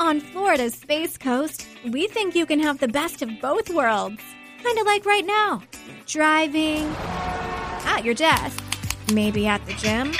On 0.00 0.20
Florida's 0.20 0.74
Space 0.74 1.18
Coast, 1.18 1.66
we 1.90 2.06
think 2.06 2.36
you 2.36 2.46
can 2.46 2.60
have 2.60 2.78
the 2.78 2.86
best 2.86 3.20
of 3.20 3.40
both 3.40 3.68
worlds. 3.68 4.22
Kind 4.62 4.78
of 4.78 4.86
like 4.86 5.04
right 5.04 5.26
now 5.26 5.60
driving, 6.06 6.86
at 7.84 8.04
your 8.04 8.14
desk, 8.14 8.62
maybe 9.12 9.48
at 9.48 9.64
the 9.66 9.72
gym, 9.72 10.12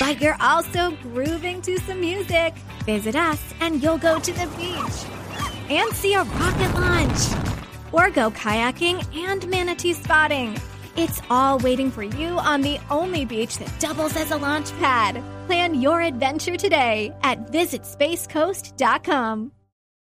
but 0.00 0.20
you're 0.20 0.36
also 0.40 0.90
grooving 1.02 1.62
to 1.62 1.78
some 1.78 2.00
music. 2.00 2.54
Visit 2.84 3.14
us 3.14 3.40
and 3.60 3.80
you'll 3.80 3.98
go 3.98 4.18
to 4.18 4.32
the 4.32 4.48
beach 4.56 5.70
and 5.70 5.88
see 5.92 6.14
a 6.14 6.24
rocket 6.24 6.74
launch 6.74 7.52
or 7.92 8.10
go 8.10 8.32
kayaking 8.32 9.06
and 9.16 9.46
manatee 9.48 9.92
spotting. 9.92 10.60
It's 10.96 11.22
all 11.30 11.58
waiting 11.58 11.90
for 11.90 12.02
you 12.02 12.38
on 12.38 12.62
the 12.62 12.78
only 12.90 13.24
beach 13.24 13.58
that 13.58 13.72
doubles 13.78 14.16
as 14.16 14.30
a 14.30 14.36
launch 14.36 14.72
pad. 14.78 15.22
Plan 15.46 15.80
your 15.80 16.02
adventure 16.02 16.56
today 16.56 17.14
at 17.22 17.52
visitspacecoast.com. 17.52 19.52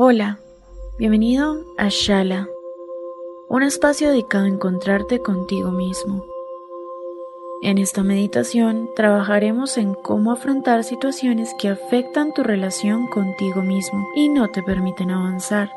Hola, 0.00 0.38
bienvenido 0.96 1.64
a 1.76 1.88
Shala, 1.88 2.46
un 3.48 3.64
espacio 3.64 4.10
dedicado 4.10 4.44
a 4.44 4.48
encontrarte 4.48 5.22
contigo 5.22 5.72
mismo. 5.72 6.24
En 7.62 7.78
esta 7.78 8.04
meditación 8.04 8.90
trabajaremos 8.94 9.76
en 9.76 9.94
cómo 9.94 10.30
afrontar 10.30 10.84
situaciones 10.84 11.52
que 11.58 11.68
afectan 11.68 12.32
tu 12.32 12.44
relación 12.44 13.08
contigo 13.08 13.62
mismo 13.62 14.06
y 14.14 14.28
no 14.28 14.46
te 14.52 14.62
permiten 14.62 15.10
avanzar. 15.10 15.68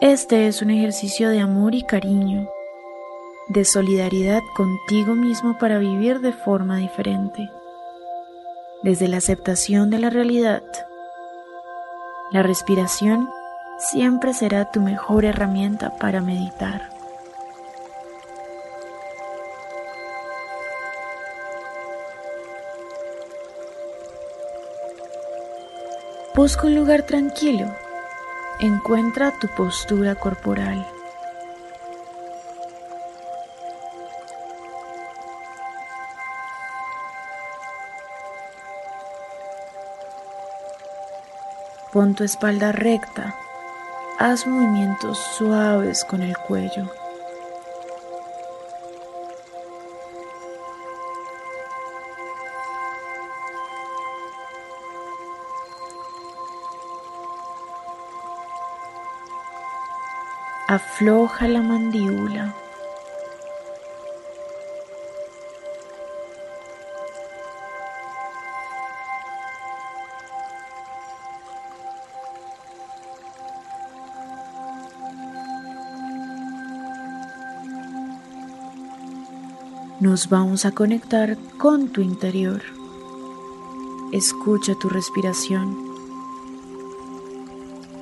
Este 0.00 0.48
es 0.48 0.60
un 0.60 0.70
ejercicio 0.70 1.28
de 1.28 1.38
amor 1.38 1.76
y 1.76 1.84
cariño, 1.84 2.48
de 3.46 3.64
solidaridad 3.64 4.40
contigo 4.56 5.14
mismo 5.14 5.56
para 5.58 5.78
vivir 5.78 6.18
de 6.18 6.32
forma 6.32 6.78
diferente, 6.78 7.48
desde 8.82 9.06
la 9.06 9.18
aceptación 9.18 9.90
de 9.90 10.00
la 10.00 10.10
realidad 10.10 10.64
la 12.30 12.42
respiración 12.42 13.30
siempre 13.78 14.34
será 14.34 14.64
tu 14.64 14.80
mejor 14.80 15.24
herramienta 15.24 15.96
para 15.96 16.20
meditar. 16.20 16.90
Busca 26.34 26.66
un 26.66 26.74
lugar 26.74 27.02
tranquilo. 27.02 27.66
Encuentra 28.60 29.32
tu 29.38 29.48
postura 29.48 30.14
corporal. 30.14 30.86
Pon 41.96 42.14
tu 42.14 42.24
espalda 42.24 42.72
recta. 42.72 43.34
Haz 44.18 44.46
movimientos 44.46 45.16
suaves 45.38 46.04
con 46.04 46.20
el 46.20 46.36
cuello. 46.36 46.90
Afloja 60.68 61.48
la 61.48 61.62
mandíbula. 61.62 62.54
Nos 80.06 80.28
vamos 80.28 80.64
a 80.64 80.70
conectar 80.70 81.36
con 81.58 81.88
tu 81.88 82.00
interior. 82.00 82.62
Escucha 84.12 84.76
tu 84.76 84.88
respiración. 84.88 85.76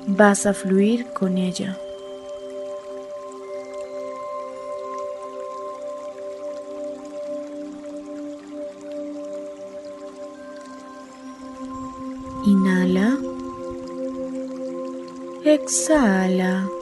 Vas 0.09 0.45
a 0.45 0.53
fluir 0.53 1.07
con 1.15 1.39
ella. 1.39 1.75
Inhala. 12.45 13.17
Exhala. 15.43 16.74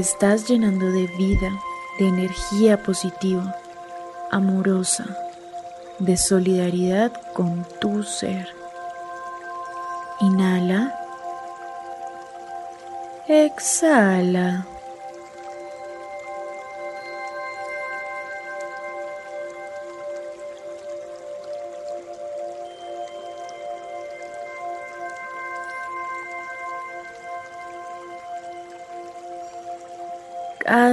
Estás 0.00 0.48
llenando 0.48 0.90
de 0.90 1.06
vida, 1.06 1.50
de 1.98 2.08
energía 2.08 2.82
positiva, 2.82 3.54
amorosa, 4.30 5.04
de 5.98 6.16
solidaridad 6.16 7.12
con 7.34 7.66
tu 7.80 8.02
ser. 8.02 8.48
Inhala. 10.20 10.94
Exhala. 13.28 14.66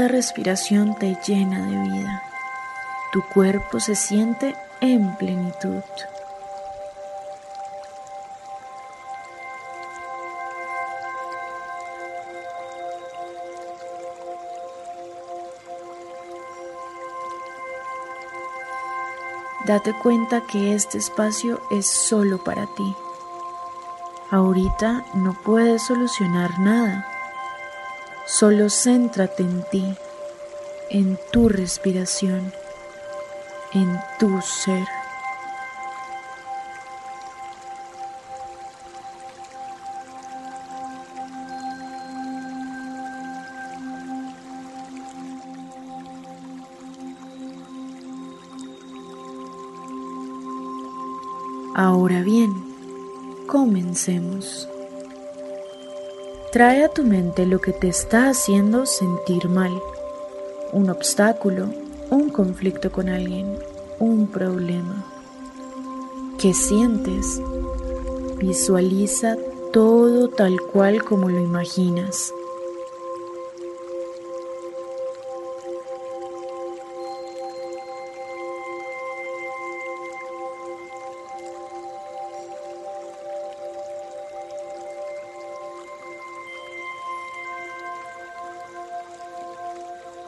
Respiración 0.07 0.95
te 0.95 1.17
llena 1.27 1.65
de 1.65 1.77
vida. 1.89 2.23
Tu 3.11 3.21
cuerpo 3.33 3.81
se 3.81 3.93
siente 3.93 4.55
en 4.79 5.13
plenitud. 5.17 5.83
Date 19.65 19.93
cuenta 20.01 20.41
que 20.47 20.73
este 20.73 20.99
espacio 20.99 21.59
es 21.69 21.85
solo 21.85 22.41
para 22.41 22.65
ti. 22.75 22.95
Ahorita 24.31 25.03
no 25.15 25.33
puedes 25.43 25.81
solucionar 25.83 26.57
nada 26.59 27.05
Solo 28.27 28.69
céntrate 28.69 29.41
en 29.41 29.63
ti, 29.71 29.95
en 30.89 31.17
tu 31.31 31.49
respiración, 31.49 32.53
en 33.73 33.99
tu 34.19 34.41
ser. 34.41 34.85
Ahora 51.75 52.21
bien, 52.21 52.51
comencemos. 53.47 54.67
Trae 56.51 56.83
a 56.83 56.89
tu 56.89 57.03
mente 57.03 57.45
lo 57.45 57.61
que 57.61 57.71
te 57.71 57.87
está 57.87 58.29
haciendo 58.29 58.87
sentir 58.87 59.47
mal. 59.47 59.79
Un 60.73 60.89
obstáculo, 60.89 61.69
un 62.09 62.29
conflicto 62.29 62.91
con 62.91 63.09
alguien, 63.09 63.57
un 63.99 64.27
problema. 64.27 65.05
¿Qué 66.39 66.53
sientes? 66.53 67.41
Visualiza 68.37 69.37
todo 69.71 70.27
tal 70.29 70.59
cual 70.61 71.03
como 71.03 71.29
lo 71.29 71.39
imaginas. 71.39 72.33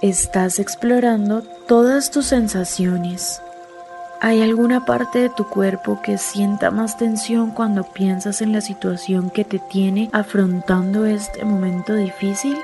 Estás 0.02 0.60
explorando 0.60 1.42
todas 1.68 2.10
tus 2.10 2.28
sensaciones. 2.28 3.42
¿Hay 4.22 4.42
alguna 4.42 4.86
parte 4.86 5.20
de 5.20 5.30
tu 5.30 5.50
cuerpo 5.50 6.02
que 6.02 6.18
sienta 6.18 6.72
más 6.72 6.98
tensión 6.98 7.52
cuando 7.52 7.84
piensas 7.84 8.42
en 8.42 8.54
la 8.54 8.62
situación 8.62 9.30
que 9.30 9.44
te 9.44 9.60
tiene 9.60 10.10
afrontando 10.14 11.06
este 11.06 11.44
momento 11.44 11.96
difícil? 11.96 12.58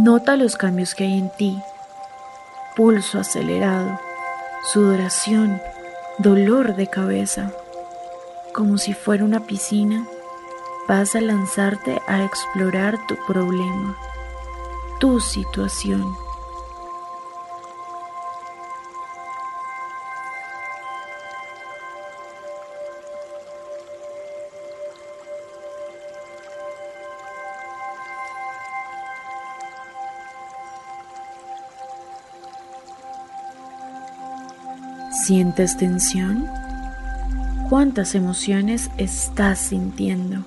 Nota 0.00 0.34
los 0.36 0.56
cambios 0.56 0.94
que 0.94 1.04
hay 1.04 1.18
en 1.18 1.28
ti. 1.28 1.62
Pulso 2.74 3.18
acelerado, 3.18 4.00
sudoración, 4.72 5.60
dolor 6.16 6.74
de 6.74 6.86
cabeza. 6.86 7.52
Como 8.54 8.78
si 8.78 8.94
fuera 8.94 9.26
una 9.26 9.40
piscina, 9.40 10.06
vas 10.88 11.14
a 11.14 11.20
lanzarte 11.20 12.00
a 12.06 12.24
explorar 12.24 12.96
tu 13.08 13.16
problema, 13.26 13.94
tu 15.00 15.20
situación. 15.20 16.16
¿Sientes 35.24 35.76
tensión? 35.76 36.46
¿Cuántas 37.68 38.14
emociones 38.14 38.90
estás 38.96 39.58
sintiendo? 39.58 40.44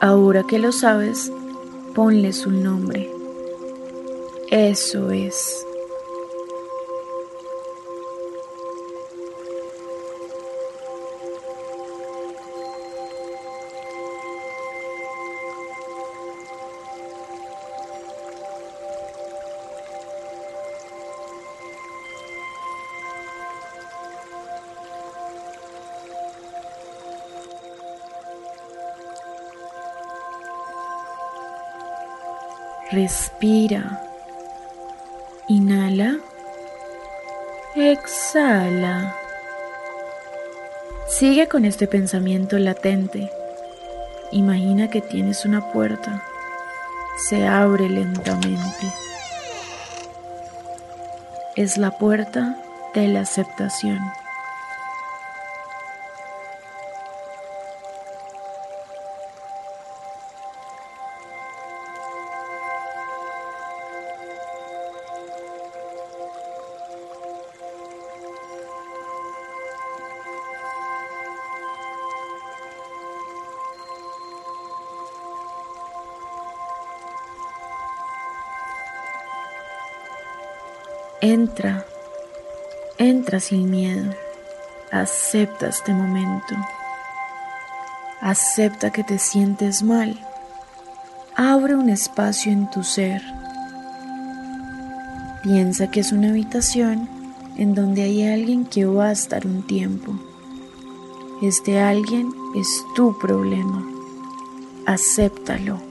Ahora 0.00 0.42
que 0.44 0.58
lo 0.58 0.72
sabes, 0.72 1.30
ponles 1.94 2.46
un 2.46 2.62
nombre. 2.64 3.19
Eso 4.50 5.12
es. 5.12 5.64
Respira. 32.90 34.09
Exhala. 37.88 39.16
Sigue 41.08 41.48
con 41.48 41.64
este 41.64 41.86
pensamiento 41.86 42.58
latente. 42.58 43.30
Imagina 44.32 44.90
que 44.90 45.00
tienes 45.00 45.46
una 45.46 45.72
puerta. 45.72 46.22
Se 47.16 47.46
abre 47.46 47.88
lentamente. 47.88 48.92
Es 51.56 51.78
la 51.78 51.90
puerta 51.92 52.58
de 52.94 53.08
la 53.08 53.20
aceptación. 53.20 53.98
Entra, 81.22 81.84
entra 82.96 83.40
sin 83.40 83.70
miedo, 83.70 84.14
acepta 84.90 85.68
este 85.68 85.92
momento, 85.92 86.54
acepta 88.22 88.90
que 88.90 89.04
te 89.04 89.18
sientes 89.18 89.82
mal, 89.82 90.18
abre 91.36 91.74
un 91.74 91.90
espacio 91.90 92.50
en 92.50 92.70
tu 92.70 92.82
ser, 92.82 93.20
piensa 95.42 95.90
que 95.90 96.00
es 96.00 96.10
una 96.10 96.30
habitación 96.30 97.06
en 97.58 97.74
donde 97.74 98.02
hay 98.02 98.26
alguien 98.26 98.64
que 98.64 98.86
va 98.86 99.08
a 99.08 99.12
estar 99.12 99.46
un 99.46 99.66
tiempo. 99.66 100.14
Este 101.42 101.80
alguien 101.80 102.32
es 102.56 102.66
tu 102.94 103.18
problema, 103.18 103.84
acéptalo. 104.86 105.89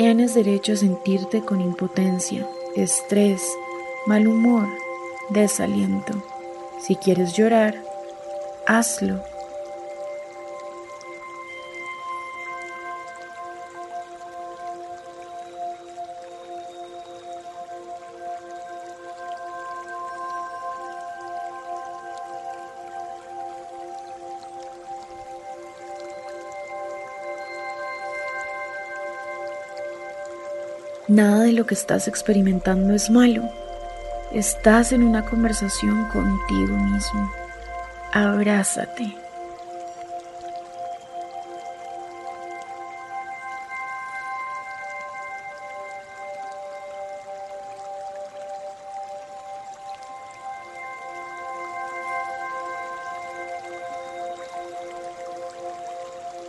Tienes 0.00 0.34
derecho 0.34 0.74
a 0.74 0.76
sentirte 0.76 1.40
con 1.40 1.60
impotencia, 1.60 2.48
estrés, 2.76 3.42
mal 4.06 4.28
humor, 4.28 4.68
desaliento. 5.30 6.12
Si 6.80 6.94
quieres 6.94 7.32
llorar, 7.32 7.74
hazlo. 8.64 9.20
Nada 31.08 31.44
de 31.44 31.52
lo 31.52 31.64
que 31.66 31.74
estás 31.74 32.06
experimentando 32.06 32.94
es 32.94 33.08
malo. 33.10 33.42
Estás 34.32 34.92
en 34.92 35.02
una 35.02 35.24
conversación 35.24 36.06
contigo 36.08 36.76
mismo. 36.76 37.32
Abrázate. 38.12 39.16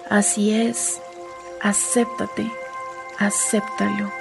Así 0.10 0.52
es, 0.52 1.00
acéptate 1.62 2.52
acéptalo. 3.20 4.19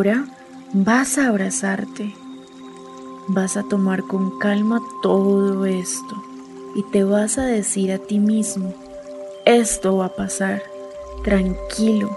Ahora 0.00 0.24
vas 0.72 1.18
a 1.18 1.28
abrazarte, 1.28 2.14
vas 3.28 3.58
a 3.58 3.64
tomar 3.64 4.02
con 4.04 4.38
calma 4.38 4.80
todo 5.02 5.66
esto 5.66 6.22
y 6.74 6.82
te 6.84 7.04
vas 7.04 7.36
a 7.36 7.44
decir 7.44 7.92
a 7.92 7.98
ti 7.98 8.18
mismo, 8.18 8.72
esto 9.44 9.98
va 9.98 10.06
a 10.06 10.16
pasar, 10.16 10.62
tranquilo, 11.22 12.16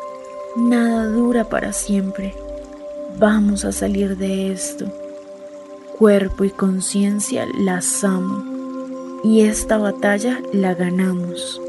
nada 0.55 1.07
dura 1.07 1.49
para 1.49 1.73
siempre, 1.73 2.33
vamos 3.19 3.65
a 3.65 3.73
salir 3.73 4.15
de 4.15 4.53
esto. 4.53 4.85
Cuerpo 5.99 6.45
y 6.45 6.51
conciencia 6.51 7.45
las 7.59 8.01
amo 8.05 9.19
y 9.25 9.41
esta 9.41 9.77
batalla 9.77 10.39
la 10.53 10.73
ganamos. 10.73 11.59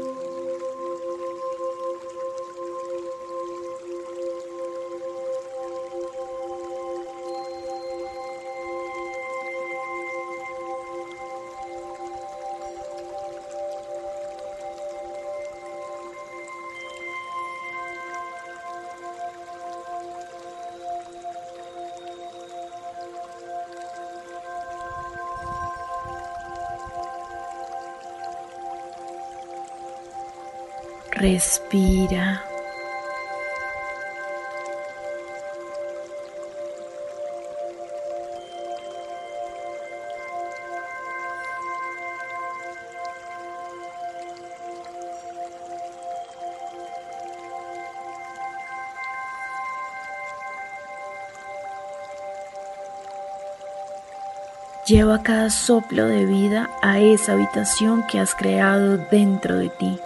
Respira. 31.15 32.43
Lleva 54.85 55.23
cada 55.23 55.49
soplo 55.49 56.05
de 56.05 56.25
vida 56.25 56.69
a 56.83 56.99
esa 56.99 57.33
habitación 57.33 58.03
que 58.03 58.19
has 58.19 58.35
creado 58.35 58.97
dentro 59.09 59.57
de 59.57 59.69
ti. 59.69 59.99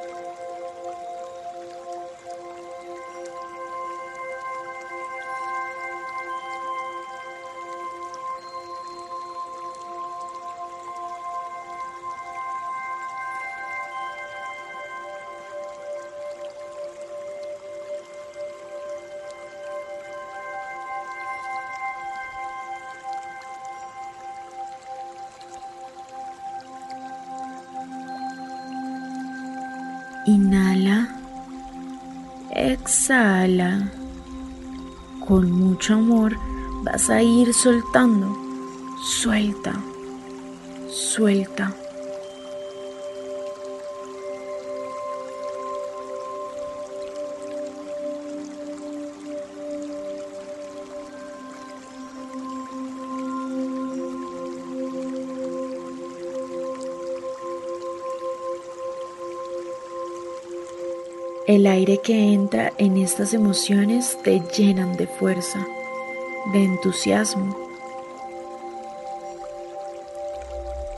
Inhala. 30.29 31.07
Exhala. 32.51 33.89
Con 35.27 35.51
mucho 35.51 35.95
amor 35.95 36.37
vas 36.83 37.09
a 37.09 37.23
ir 37.23 37.51
soltando. 37.51 38.27
Suelta. 39.03 39.73
Suelta. 40.87 41.78
El 61.49 61.65
aire 61.65 61.97
que 61.97 62.31
entra 62.31 62.73
en 62.77 62.95
estas 62.97 63.33
emociones 63.33 64.19
te 64.21 64.39
llenan 64.55 64.95
de 64.97 65.07
fuerza, 65.07 65.57
de 66.53 66.63
entusiasmo. 66.63 67.57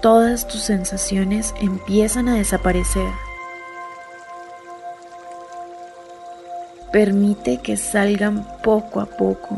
Todas 0.02 0.50
tus 0.50 0.60
sensaciones 0.60 1.54
empiezan 1.62 2.28
a 2.28 2.36
desaparecer. 2.36 3.14
Permite 6.92 7.60
que 7.60 7.78
salgan 7.78 8.46
poco 8.62 9.00
a 9.00 9.06
poco. 9.06 9.58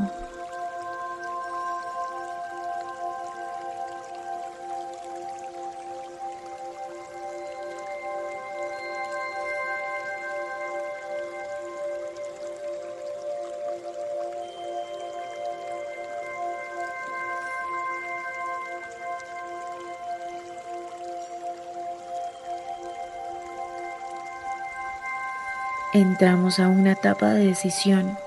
Entramos 25.94 26.60
a 26.60 26.68
una 26.68 26.94
etapa 26.94 27.34
de 27.34 27.46
decisión. 27.46 28.18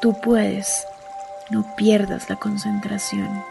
Tú 0.00 0.18
puedes, 0.20 0.86
no 1.50 1.76
pierdas 1.76 2.28
la 2.30 2.36
concentración. 2.36 3.44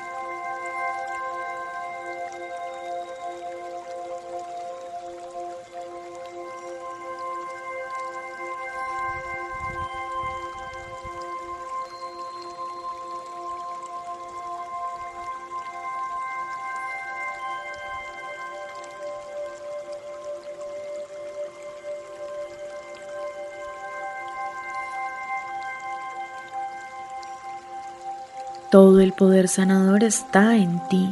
Todo 28.72 29.00
el 29.00 29.14
poder 29.14 29.48
sanador 29.48 30.04
está 30.04 30.56
en 30.56 30.80
ti. 30.90 31.10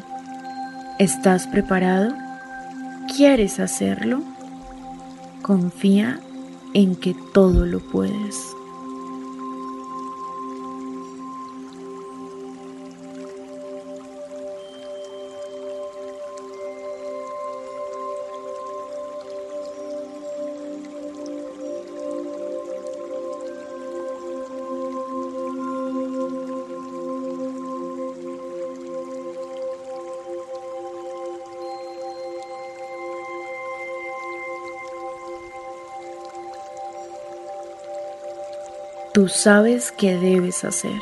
¿Estás 1.00 1.48
preparado? 1.48 2.14
¿Quieres 3.16 3.60
hacerlo? 3.60 4.22
Confía 5.42 6.20
en 6.76 6.96
que 6.96 7.16
todo 7.34 7.66
lo 7.66 7.80
puedes. 7.80 8.57
Tú 39.18 39.28
sabes 39.28 39.92
qué 39.98 40.16
debes 40.16 40.64
hacer. 40.64 41.02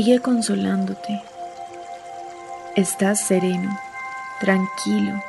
Sigue 0.00 0.20
consolándote. 0.20 1.20
Estás 2.74 3.20
sereno, 3.20 3.78
tranquilo, 4.40 5.22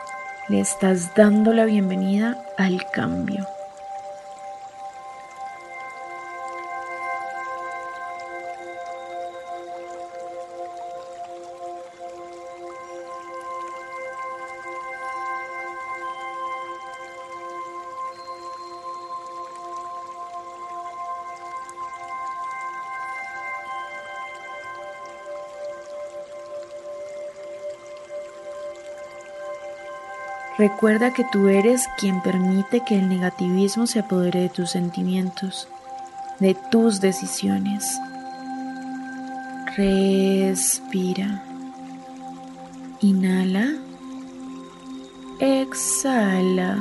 le 0.47 0.61
estás 0.61 1.13
dando 1.13 1.51
la 1.51 1.65
bienvenida 1.65 2.41
al 2.57 2.89
cambio. 2.89 3.45
Recuerda 30.61 31.11
que 31.11 31.23
tú 31.23 31.47
eres 31.47 31.87
quien 31.97 32.21
permite 32.21 32.81
que 32.81 32.93
el 32.93 33.09
negativismo 33.09 33.87
se 33.87 33.97
apodere 33.97 34.41
de 34.41 34.49
tus 34.49 34.69
sentimientos, 34.69 35.67
de 36.37 36.55
tus 36.69 37.01
decisiones. 37.01 37.99
Respira. 39.75 41.43
Inhala. 42.99 43.73
Exhala. 45.39 46.77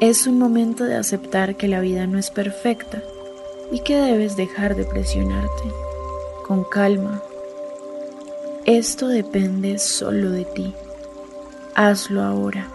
Es 0.00 0.26
un 0.26 0.38
momento 0.38 0.84
de 0.84 0.96
aceptar 0.96 1.56
que 1.56 1.68
la 1.68 1.80
vida 1.80 2.06
no 2.06 2.18
es 2.18 2.30
perfecta 2.30 3.02
y 3.70 3.80
que 3.80 3.96
debes 3.96 4.34
dejar 4.34 4.76
de 4.76 4.86
presionarte. 4.86 5.64
Con 6.46 6.64
calma. 6.64 7.20
Esto 8.64 9.08
depende 9.08 9.78
solo 9.78 10.30
de 10.30 10.46
ti. 10.46 10.74
Hazlo 11.78 12.24
ahora. 12.24 12.66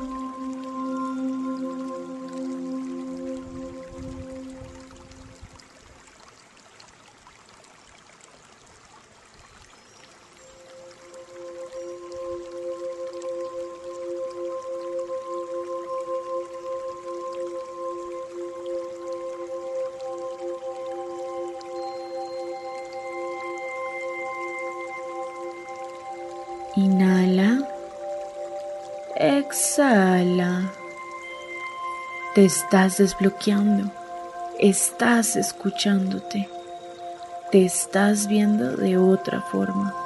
Inhala. 26.77 27.72
Exhala. 29.15 30.71
Te 32.33 32.45
estás 32.45 32.97
desbloqueando. 32.97 33.91
Estás 34.59 35.35
escuchándote. 35.35 36.49
Te 37.51 37.63
estás 37.63 38.27
viendo 38.27 38.75
de 38.75 38.97
otra 38.97 39.41
forma. 39.41 40.02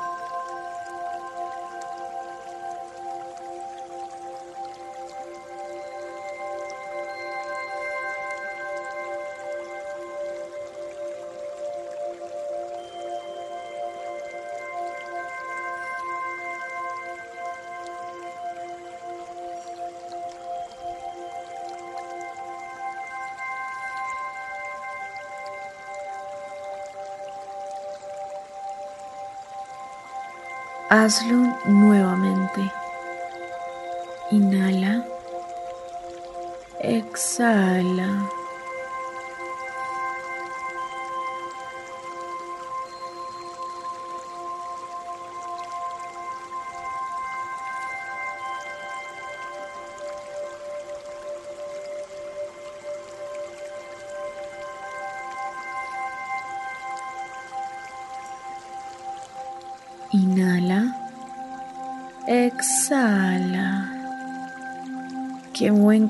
Hazlo 30.89 31.53
nuevamente. 31.65 32.71
Inhala. 34.31 35.03
Exhala. 36.79 38.36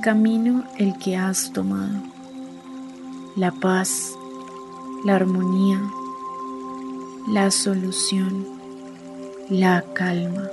Camino 0.08 0.64
el 0.78 0.98
que 0.98 1.18
has 1.18 1.52
tomado. 1.52 2.02
La 3.36 3.52
paz, 3.52 4.14
la 5.04 5.18
armonía, 5.18 5.82
la 7.28 7.52
solución, 7.52 8.48
la 9.50 9.84
calma. 9.94 10.50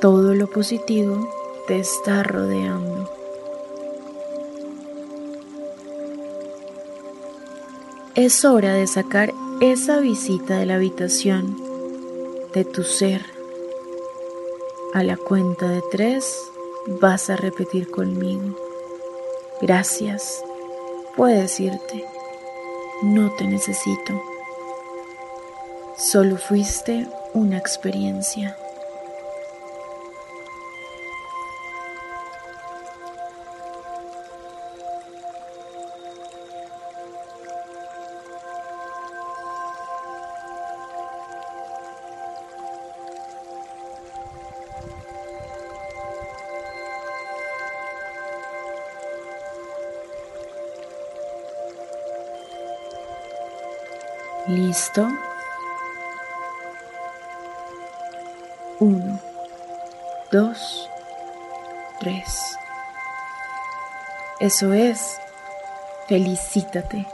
Todo 0.00 0.36
lo 0.36 0.48
positivo 0.48 1.28
te 1.66 1.80
está 1.80 2.22
rodeando. 2.22 3.10
Es 8.14 8.44
hora 8.44 8.74
de 8.74 8.86
sacar 8.86 9.34
esa 9.60 9.98
visita 9.98 10.56
de 10.56 10.66
la 10.66 10.76
habitación 10.76 11.56
de 12.54 12.64
tu 12.64 12.84
ser. 12.84 13.26
A 14.94 15.02
la 15.02 15.16
cuenta 15.16 15.68
de 15.68 15.82
tres 15.90 16.48
vas 17.00 17.28
a 17.28 17.36
repetir 17.36 17.90
conmigo. 17.90 18.56
Gracias. 19.60 20.42
Puedes 21.16 21.60
irte. 21.60 22.04
No 23.02 23.30
te 23.36 23.46
necesito. 23.46 24.20
Solo 25.96 26.36
fuiste 26.36 27.06
una 27.34 27.58
experiencia. 27.58 28.56
¿Listo? 54.48 55.06
Uno, 58.80 59.20
dos, 60.32 60.88
tres. 62.00 62.56
Eso 64.40 64.72
es. 64.72 65.18
Felicítate. 66.06 67.06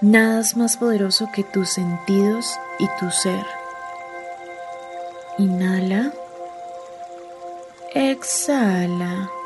Nada 0.00 0.40
es 0.40 0.56
más 0.56 0.76
poderoso 0.76 1.28
que 1.32 1.42
tus 1.42 1.70
sentidos 1.70 2.56
y 2.78 2.86
tu 3.00 3.10
ser. 3.10 3.44
Inhala. 5.38 6.12
Exhala. 7.94 9.37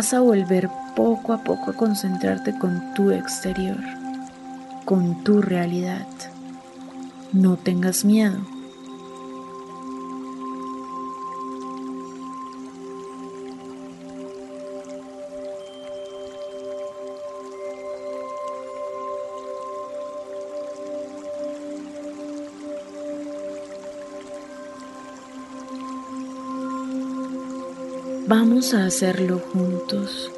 Vas 0.00 0.14
a 0.14 0.20
volver 0.20 0.70
poco 0.96 1.34
a 1.34 1.44
poco 1.44 1.72
a 1.72 1.74
concentrarte 1.74 2.56
con 2.58 2.94
tu 2.94 3.10
exterior, 3.10 3.76
con 4.86 5.22
tu 5.24 5.42
realidad. 5.42 6.06
No 7.34 7.58
tengas 7.58 8.02
miedo. 8.02 8.38
Vamos 28.32 28.74
a 28.74 28.84
hacerlo 28.84 29.40
juntos. 29.52 30.30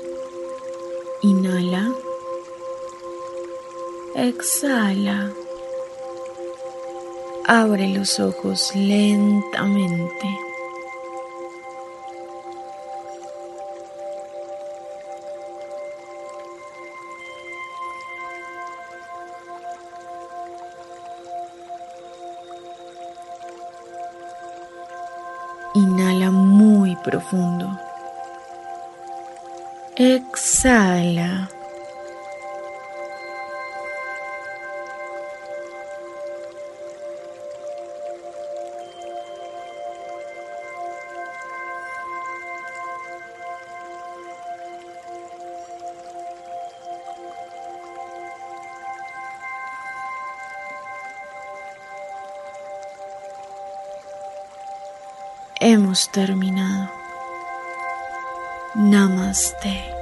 Inhala. 1.21 1.93
Exhala. 4.15 5.31
Abre 7.47 7.89
los 7.89 8.19
ojos 8.19 8.75
lentamente. 8.75 10.27
Exhala. 29.97 31.49
Hemos 55.65 56.11
terminado. 56.11 57.02
नमस्ते। 58.77 60.02